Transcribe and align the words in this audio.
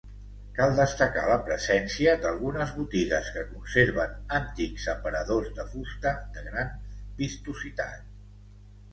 Cal 0.59 0.71
destacar 0.77 1.23
la 1.31 1.35
presència 1.49 2.13
d'algunes 2.23 2.71
botigues 2.77 3.27
que 3.35 3.43
conserven 3.49 4.15
antics 4.37 4.87
aparadors 4.93 5.51
de 5.59 5.67
fusta 5.75 6.15
de 6.39 6.45
gran 6.47 6.73
vistositat. 7.21 8.09